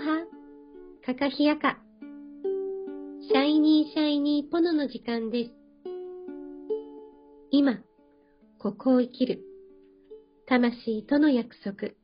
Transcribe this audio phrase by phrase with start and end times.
[0.00, 0.26] アロハ、
[1.04, 1.78] カカヒヤカ、
[3.20, 5.50] シャイニーシャイニーポノの時間です。
[7.50, 7.80] 今、
[8.58, 9.42] ここを生きる、
[10.46, 11.99] 魂との約束。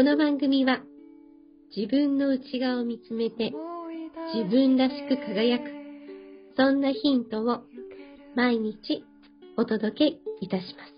[0.00, 0.80] この番組は、
[1.76, 3.52] 自分の内側を見つめて、
[4.32, 5.64] 自分らしく輝く、
[6.56, 7.64] そんなヒントを
[8.34, 9.04] 毎日
[9.58, 10.94] お届けいたします。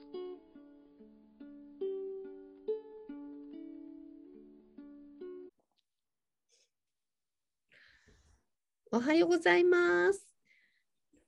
[8.92, 10.24] おはようございます。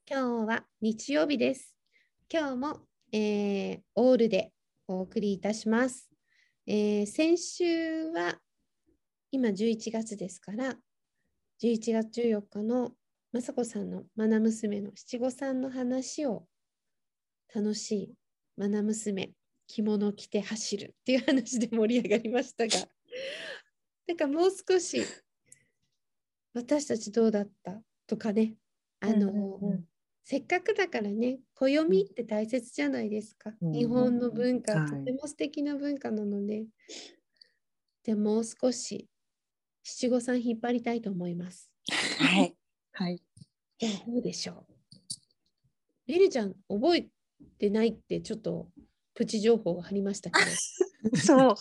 [0.08, 1.74] 今日は日曜日です。
[2.32, 2.78] 今日も、
[3.10, 4.52] えーオールで
[4.86, 6.13] お送りいたします。
[6.66, 8.38] えー先週は
[9.30, 10.76] 今11月ですから
[11.62, 12.92] 11月14日の
[13.34, 16.46] 雅子さんのマナ娘の七五三の話を
[17.54, 18.14] 楽しい
[18.56, 19.32] マナ娘
[19.66, 22.72] 着物着て走るっていう話で盛り上がりましたが
[24.08, 25.02] なんかもう少し
[26.54, 28.56] 私たちどうだったとかね
[29.00, 29.88] あの、うんうんうん。
[30.24, 33.72] せっかくだからね暦って大切じゃないですか、うん。
[33.72, 34.90] 日本の文化、はい。
[34.90, 36.64] とても素敵な文化なので。
[38.04, 39.08] でもう少し
[39.82, 41.70] 七五三引っ張りたいと思います。
[42.18, 42.56] はい。
[42.92, 43.22] はい。
[44.06, 44.74] どうでしょう？
[46.06, 47.08] メリちゃん覚え
[47.58, 48.68] てないってちょっと
[49.14, 50.40] プチ情報がありましたけ
[51.10, 51.54] ど、 そう。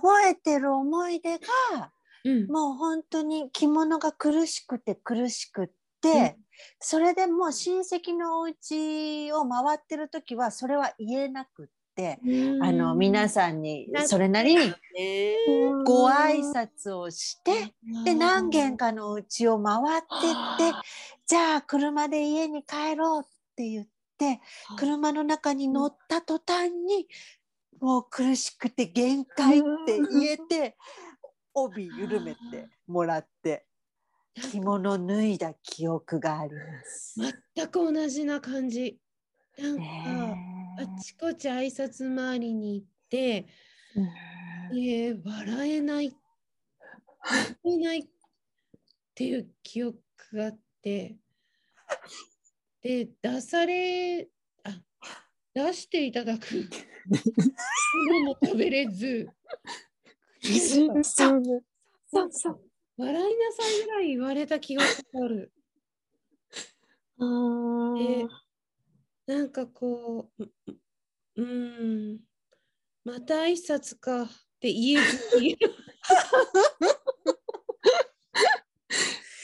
[0.00, 1.92] 覚えてる思い出が、
[2.24, 5.68] うん、もう本当に着物が苦しくて苦しくっ
[6.02, 6.38] て、
[6.80, 12.20] それでもう親戚のお家を回ってる時はそれは言えなくって、
[12.62, 15.34] あの皆さんになそれなりにね
[15.84, 17.74] ご挨拶をして、
[18.04, 20.88] で何軒かかのうちを回ってって
[21.26, 23.86] じゃあ車で家に帰ろうって言っ
[24.16, 24.40] て
[24.76, 27.08] 車の中に乗った途端に
[27.80, 30.76] もう苦しくて限界って言えて
[31.54, 33.66] 帯緩めてもらって
[34.40, 37.20] 着物脱いだ記憶があります。
[37.54, 38.98] 全く同じな感じ。
[39.58, 40.44] なんか、ね
[40.80, 43.48] あちこち挨拶回りに行って、
[44.72, 46.16] えー笑えない、
[47.20, 48.06] 笑えないっ
[49.14, 49.98] ていう記憶
[50.32, 51.16] があって、
[52.80, 54.28] で、出され、
[54.62, 54.80] あ、
[55.52, 56.46] 出していただく。
[57.10, 59.28] でも食べれず、
[62.10, 62.67] そうそう
[62.98, 64.86] 笑いなさいぐらい言われた気があ
[65.28, 65.52] る。
[67.98, 68.26] で
[69.26, 70.44] なんかこう、
[71.36, 72.20] うん、
[73.04, 74.28] また挨拶かっ
[74.60, 75.56] て言えずに、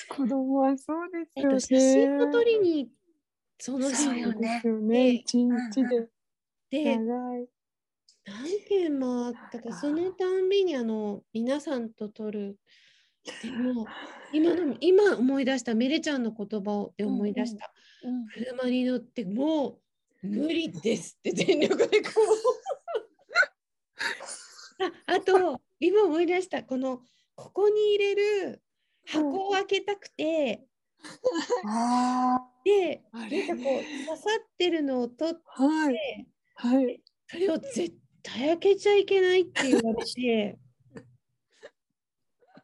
[0.09, 1.55] 子供はそうですよね。
[1.55, 2.91] えっと、写真を撮りに
[3.59, 4.63] その日よね。
[5.13, 6.09] 一日で
[6.71, 6.99] で。
[8.27, 12.59] 何件もあったかそのたんびにあの皆さんと撮る
[14.33, 19.79] 今の今思い出したメレちゃんの言葉をで思い出した、うん車に乗っても
[20.23, 22.11] う無理ですって全力でこ
[24.79, 27.01] うああと今思い出したこの
[27.35, 28.63] ここに入れる
[29.07, 30.67] 箱を開けたくて、
[31.67, 36.27] あであなんれかこう刺さってるのを取ってはい。
[36.57, 37.03] はい。
[37.27, 40.59] それを絶対開けちゃいけないって言われて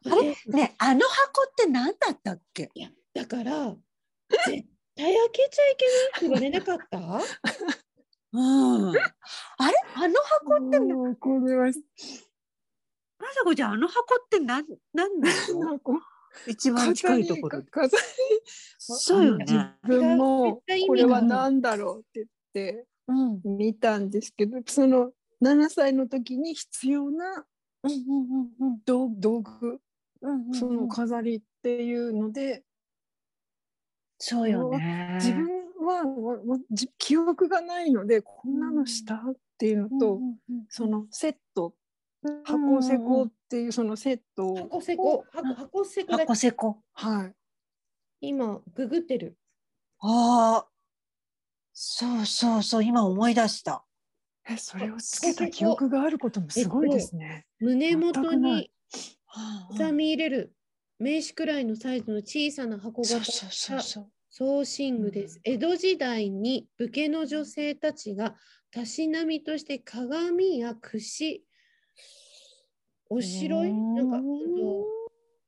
[0.05, 0.35] あれ？
[0.47, 2.69] ねあの箱って何だったっけ？
[2.73, 3.75] いやだから
[4.29, 6.97] 絶対開けちゃいけないって言われなかった？
[8.33, 9.01] うん、あれ？
[9.95, 15.91] あの箱ってなもうこれはまさこちゃんあの箱って何何なのなんか
[16.47, 17.61] 一番近いところ。
[17.69, 18.03] 飾り
[18.79, 19.45] そうよね。
[19.47, 23.41] 自分もこれはが何だろうって言ってうん。
[23.43, 25.11] うん見たんですけどその
[25.43, 27.45] 7歳の時に必要な
[27.83, 29.79] うんうんうん道道具うんうん
[30.53, 32.63] その飾りっていうので
[34.17, 35.17] そうよね。
[35.19, 35.47] 自分
[35.83, 36.03] は
[36.99, 39.19] 記憶がないのでこんなのしたっ
[39.57, 40.19] ていうのと、
[40.69, 41.73] そのセット
[42.43, 45.25] 箱セコっていうそのセットを、箱せこ？
[45.31, 46.77] 箱箱せこだ箱せこ。
[46.93, 47.33] はい。
[48.21, 49.35] 今ググってる。
[49.99, 50.67] ああ
[51.73, 52.83] そうそうそう。
[52.83, 53.83] 今思い出した。
[54.47, 57.47] えそれをつけた記憶があることもすごいですね。
[57.59, 58.71] 胸元に
[59.69, 60.53] 刻み入れる
[60.99, 65.41] 名刺くらいのサイズの小さな箱そう型そうそうそうソーシングです。
[65.43, 68.35] 江戸時代に武家の女性たちが
[68.71, 71.43] たしなみとして鏡や櫛、
[73.09, 74.21] おしろい、なんか、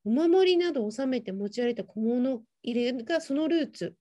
[0.03, 3.95] お守りなどを収めて持ち歩いた小物入れがそのルーツ。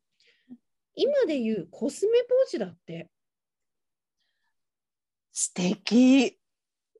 [0.96, 3.08] 今でいうコスメポーチだって、
[5.30, 6.38] 素敵。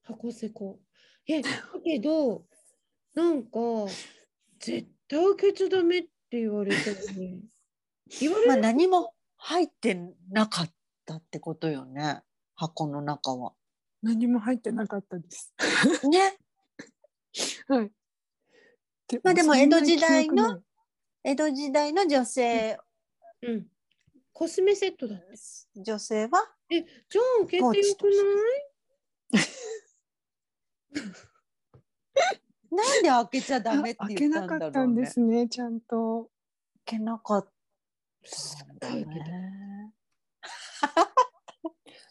[0.04, 0.78] 箱セコ。
[1.26, 1.50] え、だ
[1.84, 2.44] けど、
[3.14, 3.50] なんか、
[4.58, 6.08] 絶対開けちゃダメって
[6.40, 7.40] 言われたよね。
[8.20, 9.94] 言われまある何も入って
[10.30, 10.74] なかっ
[11.04, 12.22] たってことよね。
[12.54, 13.54] 箱の中は。
[14.02, 15.54] 何も入ってなかったです。
[16.08, 16.38] ね。
[17.68, 17.92] はい。
[19.22, 20.62] まあでも江戸時代の
[21.22, 22.78] 江戸時代の女性、
[23.42, 23.68] うん。
[24.32, 25.26] コスメセットだって。
[25.76, 26.56] 女性は？
[26.70, 27.78] え、じゃあ開けてよくな
[29.38, 29.42] い？
[32.72, 34.70] なんで開けちゃダメって言ったなんかだろうね。
[34.70, 36.30] ったんですね、ちゃんと。
[36.86, 37.48] 開けなかっ
[38.80, 38.90] た。
[38.90, 39.92] ね。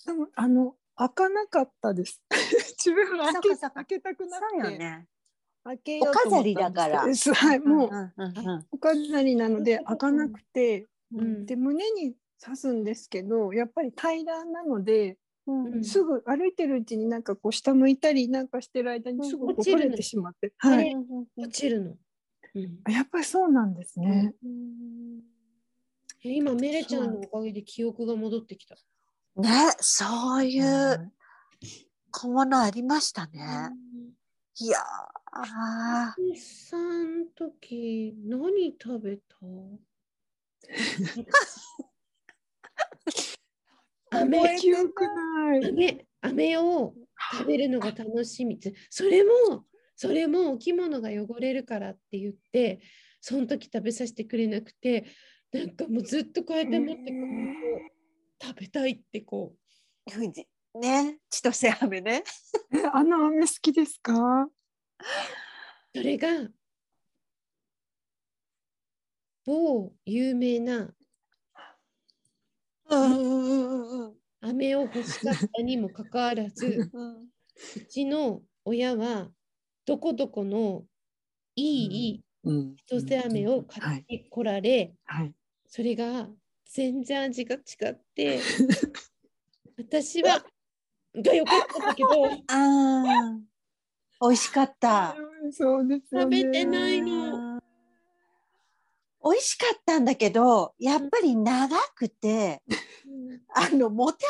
[0.05, 2.21] でもあの開かなかったです。
[2.77, 5.07] 自分は開け開けたくなそうくて、よね。
[5.63, 15.65] 開けようと飾りだからはい、もううんうんうんお飾りなので開かなくて、うんで胸に刺すんですけど、やっぱり平らなので、うん。
[15.73, 15.83] うん。
[15.83, 19.81] すぐ歩いてるうちになんかこう下向いたりなんかしてる間にすぐこう落ちるの。
[19.81, 20.95] 取れてしまって、はい。
[21.37, 21.97] 落ちるの。
[22.53, 24.33] うん、やっぱりそうなんですね。
[26.23, 28.75] え今、メレちゃんのおかげで記憶が戻ってきた。
[29.37, 29.49] ね、
[29.79, 31.11] そういう
[32.11, 33.71] 小物ありましたね。
[34.59, 34.81] いやー。
[36.19, 39.37] おじさん時何食べた？
[44.11, 45.65] 飴記憶ない。
[45.65, 46.93] 飴飴を
[47.33, 48.59] 食べるのが楽しみ
[48.89, 49.65] それも
[49.95, 52.81] それもお着物が汚れるからって言って
[53.21, 55.05] その時食べさせてくれなくて
[55.51, 59.53] なんかもうずっとこうやって持ってこう食べたいってこ
[60.11, 62.23] ふじね、千歳飴ね。
[62.73, 64.13] えあの飴好きですか？
[64.43, 64.51] う
[65.93, 66.27] それが
[69.45, 70.93] 某有名な
[74.41, 76.91] 飴を欲しかったにもかかわらず
[77.77, 79.29] うちの親は
[79.85, 80.83] どこどこの
[81.55, 82.75] いいうん。
[82.87, 85.33] 千歳飴を買ってこられ、はい。
[85.67, 86.27] それが
[86.65, 87.59] 全然味が違
[87.91, 88.39] って
[89.77, 90.43] 私は
[91.15, 93.39] が良かったんだけどああ、
[94.21, 95.15] 美味しかった。
[95.53, 97.50] 食べてないの
[99.23, 102.61] 美味しかったんだけど、やっぱり長くて、
[103.53, 104.25] あの、持て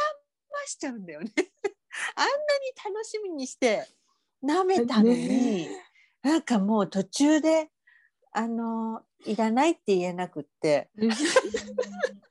[0.54, 1.32] 余しちゃうんだよね。
[2.16, 3.86] あんなに楽しみにして
[4.44, 5.70] 舐めたのに、ね。
[6.22, 7.70] なんかもう途中で、
[8.32, 10.90] あの、いらないって言えなくって、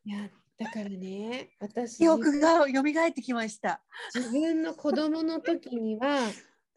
[0.05, 1.99] いやだからね私。
[1.99, 3.81] 記憶が蘇ってきました。
[4.15, 6.19] 自分の子供の時には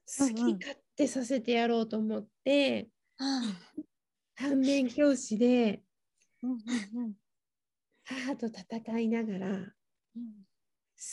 [0.05, 2.87] 好き勝手させてやろうと思って
[4.35, 5.83] 反面教師で
[8.05, 9.73] 母と戦いながらうん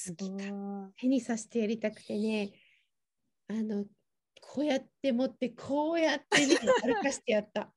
[0.08, 0.56] 好き勝う
[0.86, 2.52] ん手にさせてやりたくてね
[3.48, 3.84] あの
[4.40, 7.72] こうやって持ってこうやってね 歩かしてやった。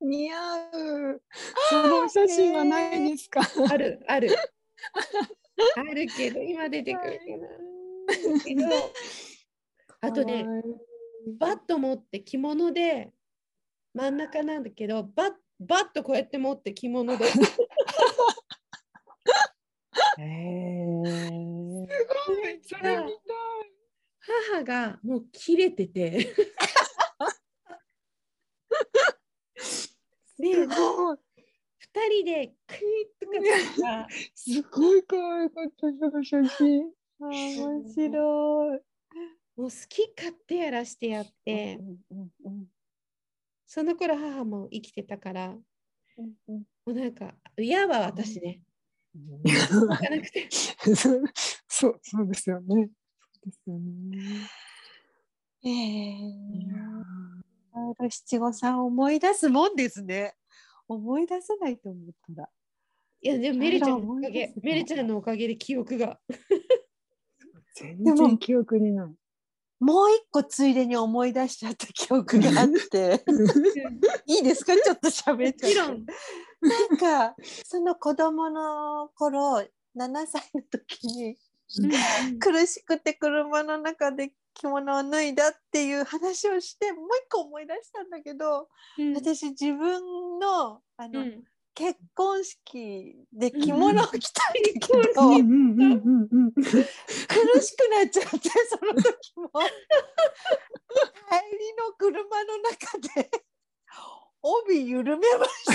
[0.00, 0.70] 似合
[1.12, 1.22] う。
[1.70, 3.40] そのお写真はないですか？
[3.70, 4.28] あるある。
[5.76, 7.20] あるけど今出てくる。
[8.44, 8.62] けど
[10.02, 10.44] あとね
[11.38, 13.13] バット持って着物で
[13.94, 17.24] 真ん中なんだけどバッバットこうやって持って着物で
[20.18, 21.86] へー
[22.62, 23.12] それ見
[24.52, 26.34] 母がもう切れてて
[30.38, 30.78] で2たい。
[30.78, 31.18] すごい。
[31.78, 33.24] 人でクイッ
[33.76, 36.90] とかすごい可愛かったその写真。
[37.20, 38.80] 面白い。
[39.56, 42.30] もう好き勝手やらしてやってうんうんうん
[43.66, 45.62] その頃母も生きてたからも
[46.18, 48.60] うんうんうなんか嫌は私ね
[49.14, 52.66] なくて そうそうですよね。
[52.66, 54.18] そうですよね。
[55.64, 60.34] えいやー七五三思い出すもんですね。
[60.88, 62.48] 思い出せないと思ったら。
[63.20, 66.20] いやでもメレちゃんのおかげメレちゃんのおかげで記憶が
[67.74, 69.14] 全然記憶にない。
[69.84, 73.22] もう一個ついでに思い出しちゃった記憶があって。
[74.24, 74.74] いいですか？
[74.76, 76.02] ちょっと喋っちゃって。
[76.66, 77.36] なんか
[77.66, 79.62] その子供の頃
[79.94, 81.36] 7歳の時に
[82.40, 89.14] 苦しくて車の中で着物を脱いだっていう話をしてもう一個思い出したんだけど、うん。
[89.14, 91.44] 私自分のあの、うん
[91.74, 95.12] 結婚式で着物を着たいけうん。
[95.12, 96.62] ど、うん苦
[97.60, 99.50] しくなっちゃってその時も。
[99.50, 99.66] 帰
[101.58, 103.30] りの車の中で
[104.42, 105.72] 帯緩めました。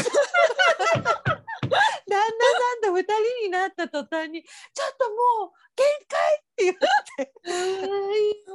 [1.70, 1.74] 旦
[2.10, 3.14] 那さんと二人
[3.46, 5.16] になった途端に「ちょっとも
[5.48, 7.34] う限界!」って言って。
[7.44, 8.46] はい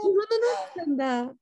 [0.00, 1.34] 着物だったんだ。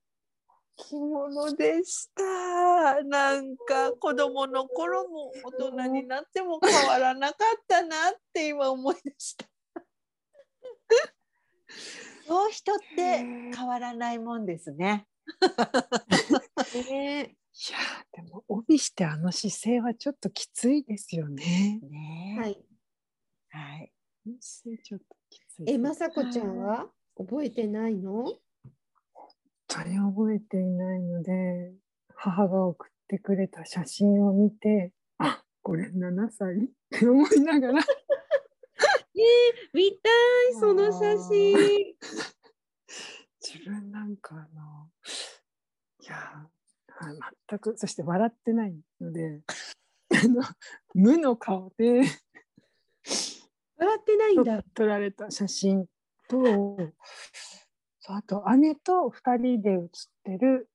[0.78, 9.46] 着物でしたなんか子供の頃も大人になっても変わらなかったなって今思い出した。
[12.26, 13.18] そう人って
[13.54, 15.06] 変わらないもんですね。
[16.90, 21.80] ね いやーでも帯してあの姿勢はちょっときついですよね。
[21.82, 22.64] ねえはい。
[23.50, 23.92] はい。
[24.40, 25.64] 姿勢ちょっときつい。
[25.66, 26.88] え、まさこちゃんは？
[27.16, 28.24] 覚えてないの？
[29.70, 31.72] 本当に覚えていないので
[32.14, 36.54] 母が送ってくれた写真を見てあこれ7歳？
[36.56, 36.58] っ
[36.90, 37.74] て思いながら
[39.74, 40.08] 見た
[40.50, 41.94] いその写真。
[43.40, 44.90] 自分なんかあの
[46.00, 46.48] いや
[47.48, 49.42] 全くそして笑ってないので
[50.10, 50.42] あの
[50.94, 52.02] 無の顔で
[53.76, 54.62] 笑ってないんだ。
[54.74, 55.86] 撮られた写真
[56.28, 56.78] と
[58.08, 60.70] そうあと姉と2人で写ってる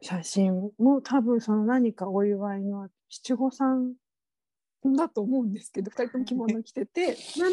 [0.00, 3.94] 写真も多分その何かお祝いの七五三
[4.96, 7.10] だと思うんですけど2人とも着物着てて。
[7.10, 7.50] 7歳3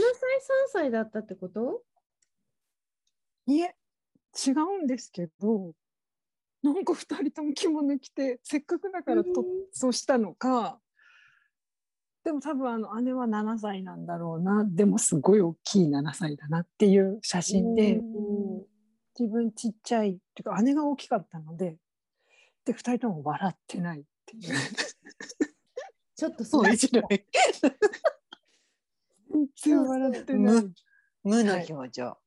[0.68, 1.82] 歳だったってこと？
[3.48, 3.76] いえ
[4.48, 5.72] 違うんですけど
[6.62, 9.46] なんか2人とも着物着てせっかくだからとうん。
[9.72, 10.80] そうしたのか。
[12.24, 14.66] でも多分あの姉は7歳なんだろうな。
[14.68, 17.96] でもすごい大きい7歳だなっていう写真で。
[17.96, 18.35] うん
[19.18, 21.78] 自分ちっちゃいっていうか姉が大きかったので
[22.66, 24.44] で2人とも笑ってないっていう
[26.16, 27.26] ちょっとそう面白い。
[29.30, 30.64] 全然笑ってない。
[31.24, 32.18] 無のはい表情。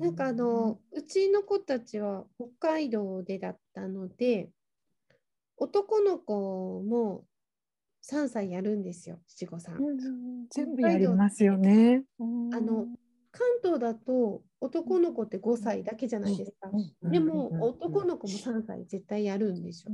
[0.00, 4.50] なんかあのうちの子たちは北海道でだったので
[5.56, 7.24] 男の子も
[8.02, 9.78] 3歳やるんですよ七五三。
[10.50, 12.04] 全部やりますよね。
[12.18, 12.86] あの
[13.36, 16.70] 関東だと男の子って5歳だけじゃないですか。
[17.02, 19.92] でも男の子も3歳絶対やるんですよ。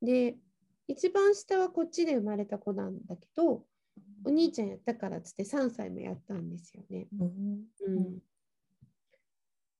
[0.00, 0.36] で
[0.88, 3.62] 一番下はこっちで生まれた子なんだけど
[4.24, 7.08] お兄ちゃんやったからっつって3歳もやったんですよね。
[7.20, 7.24] う
[7.90, 8.18] ん、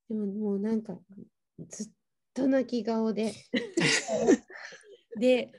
[0.08, 0.98] でももうなんか
[1.70, 1.86] ずっ
[2.34, 3.32] と泣き顔で。
[5.18, 5.50] で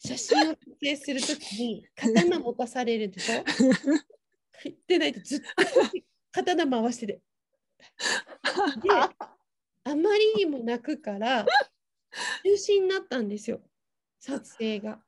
[0.00, 3.44] 写真を撮影するときに 刀持たされるでしょ。
[4.88, 11.44] でないとずっと刀回しててであまりにも泣くから
[12.44, 13.60] 中止になったんですよ
[14.18, 15.00] 撮影が。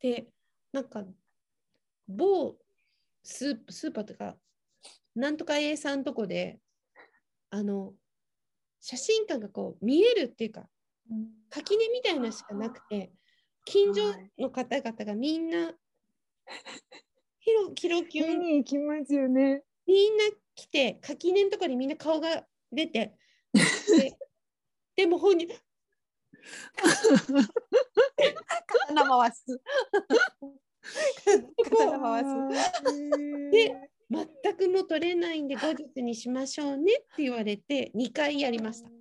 [0.00, 0.26] で
[0.72, 1.04] なんか
[2.08, 2.56] 某
[3.22, 4.36] スースーパーとか
[5.14, 6.58] なんとか A さんとこで
[7.50, 7.94] あの
[8.80, 10.68] 写真館がこう見えるっていうか
[11.50, 13.10] 垣根みたいなのしかなくて
[13.64, 15.72] 近所の方々がみんな
[17.40, 19.62] ヒロキロキュン見に行きますよね。
[19.86, 20.24] みんな
[20.54, 23.16] 来て垣根のところにみんな顔が出て
[23.52, 24.16] で
[24.96, 25.48] でも本人
[28.88, 29.60] 刀回す。
[31.64, 32.30] 刀回す。
[33.50, 33.74] で
[34.08, 38.88] 全くもう取れないんで後日にしましょうねって言われて2回やりました。
[38.88, 38.92] っ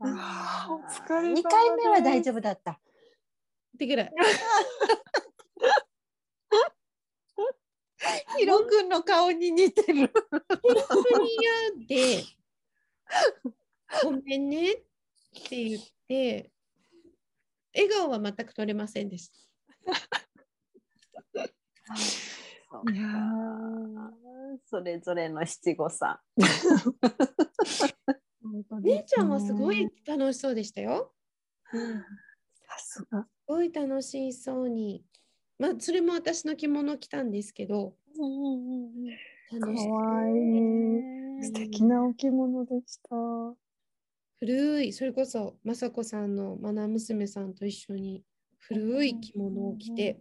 [0.00, 2.80] あーお疲れ様二回目は大丈夫だった。
[3.78, 4.12] てぐらい。
[8.38, 10.10] ヒロ君の顔に似てる。
[10.62, 10.72] 本
[11.10, 12.24] 当に嫌で
[14.02, 14.76] ごめんねっ
[15.48, 16.50] て言って
[17.74, 19.34] 笑顔は全く取れませんでした。
[22.92, 26.18] いやーそれぞれの七五三。
[28.82, 31.14] 姉ちゃんはすごい楽しそうでしたよ。
[31.70, 31.78] さ
[32.78, 33.22] すが。
[33.22, 35.04] すごい楽しそうに。
[35.58, 37.94] まあそれも私の着物着たんですけど
[39.50, 41.44] か楽しいわいい。
[41.44, 43.16] 素敵なお着物でした。
[44.38, 48.22] 古いそれこそ雅子さんのマナ娘さんと一緒に
[48.58, 50.20] 古い着物を着て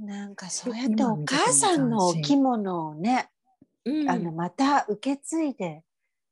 [0.00, 3.28] なんかそうやってお母さんのお着物をね、
[3.84, 5.82] うんあのまた受け継いで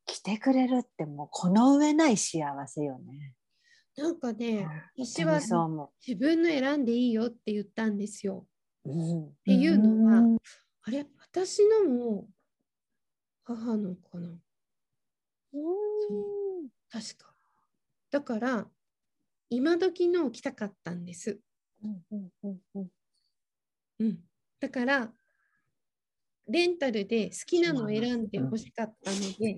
[0.07, 3.35] 着てくれるってもうこの上ない幸せよね。
[3.99, 4.65] なんかね
[4.97, 5.41] 私は
[6.07, 8.47] 自分の選んでいいよって言ったんですよ。
[8.85, 8.91] う。
[8.91, 10.39] うんっていうのはうん
[10.83, 12.29] あれ私のも
[13.43, 14.29] 母のかな
[15.53, 17.35] うん確か。
[18.11, 18.69] だから
[19.51, 21.41] 今時のを着たかったんです。
[23.99, 24.19] うん
[24.61, 25.13] だから
[26.47, 29.57] レンタルで好きなのを選んでほしかったので、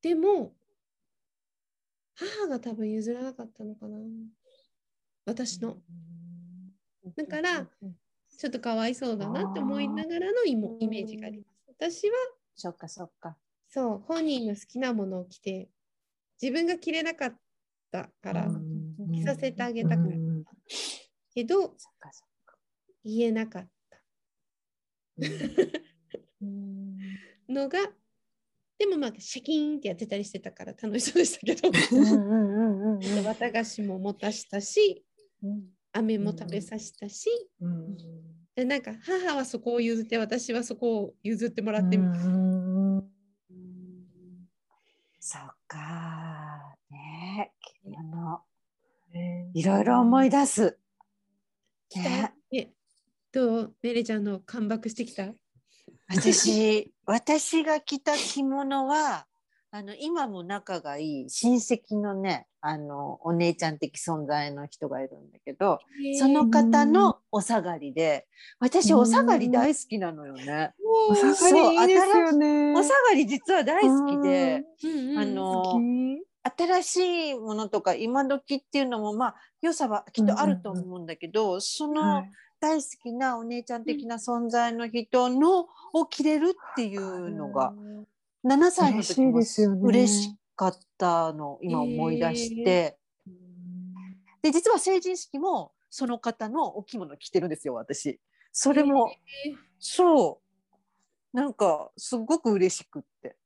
[0.00, 0.54] でも
[2.22, 3.98] 母が多分譲らなかったのかな
[5.26, 5.78] 私の。
[7.16, 7.66] だから
[8.38, 11.74] ちょっとかわいそうだなって思いながらのイモイメージがあります。
[11.78, 12.14] 私は
[12.54, 13.36] そっかそっか。
[13.68, 15.70] そう本人の好きなものを着て
[16.40, 17.36] 自分が着れなかっ
[17.90, 18.46] たから
[19.12, 20.44] 着させてあげたかったうん
[21.34, 21.74] けど。
[23.04, 23.98] 言えなかった
[26.40, 26.98] うん
[27.48, 27.78] のが
[28.82, 31.70] でもまあシャキーンってやってたりしてたから楽しそうでしたけど。
[33.22, 35.04] 綿菓子も持たしたし
[35.40, 35.62] うん。
[35.92, 37.28] 飴も食べさせたし、
[37.60, 37.96] うん
[38.56, 43.04] でなんか母はそこを譲って私はそこを譲ってもらって、うん
[45.20, 46.74] そっか。
[46.90, 47.52] ねえ、
[47.84, 48.40] 着物。
[49.12, 50.76] ねいろいろ思い出す。
[51.88, 52.34] 来た？
[52.52, 52.72] え
[53.30, 55.32] どうメレちゃんのカムバックしてきた？
[56.16, 59.26] 私、私が着た着物は、
[59.70, 65.78] あの、今も仲がいい親戚のね、あの、お姉ちゃん的存在の人がいるんだけど、
[66.18, 68.26] その方のお下がりで、
[68.60, 70.74] 私、お下がり大好きなのよね。
[71.08, 72.74] お下がりいいですよね。
[72.76, 75.18] お下がり実は大好きで、うんうん。
[75.18, 75.82] あの好き。
[76.44, 82.30] 新しいものとか今時っていうのもまあ良さはきっとあると思うんだけど、そのはい
[82.62, 87.74] 大好きなお姉ちゃん的な存在の人のを着れるっていうのが
[88.46, 89.42] 7歳の時も
[89.82, 92.96] 嬉しかったのを今思い出して、
[94.42, 98.20] で実は成人式もその方のお着物着てるんですよ私。
[98.52, 99.10] それも、
[99.44, 99.56] えー。
[99.80, 100.40] そ
[101.34, 101.36] う。
[101.36, 103.36] なんかすごく嬉しくって。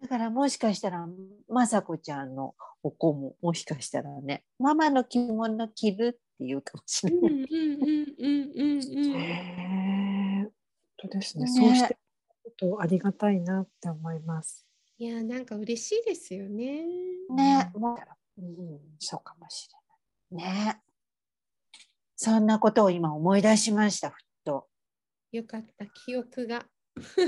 [0.00, 1.06] だからもしかしたら
[1.50, 7.20] 雅子ちゃんのお子ももしかしたらねママの着物着るっていうかもしれない。
[7.30, 7.44] 本
[10.96, 11.44] 当ですね。
[11.44, 11.98] ねそうして
[12.44, 14.64] ことありがたいなって思います。
[14.98, 16.86] いやなんか嬉しいですよね。
[17.34, 17.78] ね、う
[18.40, 19.68] ん、そうかもし
[20.30, 20.46] れない。
[20.46, 20.80] ね。
[22.14, 24.68] そんなことを今思い出しました、ふっと。
[25.32, 26.66] よかった記憶が。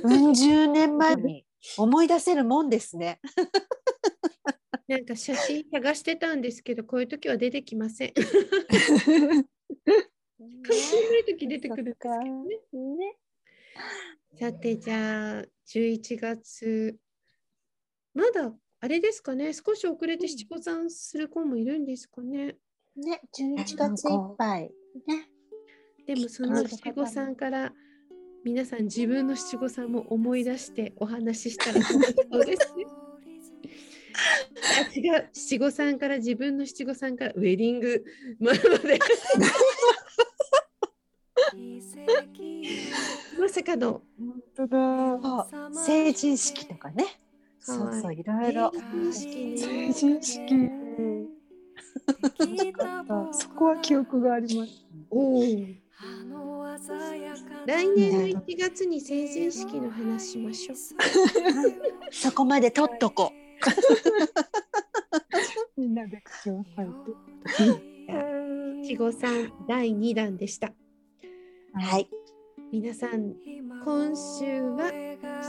[0.05, 1.45] うん十年前に
[1.77, 3.21] 思い出せるもんですね。
[4.91, 8.13] なんか写真探してたんですけどこういう時は出てきません。
[8.13, 8.27] こう
[10.43, 12.57] いう時出てくるんですけどね。
[12.97, 13.17] ね。
[14.37, 16.97] さてじゃあ11月
[18.15, 22.57] まだあれですかね少し遅れて七五三する子もいるんですかね。
[22.97, 24.73] ね、11月いっぱい。
[25.07, 25.29] ね。
[26.05, 27.73] でもその七五三から
[28.45, 32.87] 皆さん自分の七五三も思い出してお話ししたらそうですね。
[34.79, 38.05] あ違う七五三から自分の七五三からウェディング
[38.39, 38.61] まで
[43.39, 45.47] まさかの本当だ。
[45.73, 47.05] 成人式とかね。
[47.61, 48.73] そうそう、いろいろ。
[49.13, 50.71] 成人式。
[53.33, 54.87] そこは記憶があります。
[55.11, 55.43] おお
[57.67, 60.77] 来年のね1月に成人式の話しましょう。
[62.11, 63.33] そこまで取っとこ
[65.77, 66.87] みんなで口を裂い
[67.77, 67.81] て。
[68.83, 70.69] 七五三第2弾でした。
[70.69, 70.75] う。
[71.75, 72.09] はい。
[72.73, 73.35] 皆さん
[73.85, 74.91] 今週は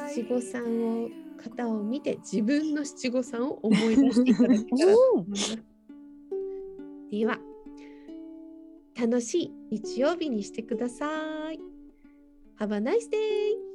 [0.10, 1.10] 七五三を
[1.42, 5.58] 方を見て自分の七五三を思い出していただけたらと思います。
[7.12, 7.40] では
[9.00, 11.60] 楽しい日曜日にしてください。
[12.60, 13.71] Have a nice day!